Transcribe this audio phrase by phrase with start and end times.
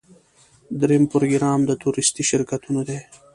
[0.79, 2.99] دریم پروګرام د تورېستي شرکتونو دی.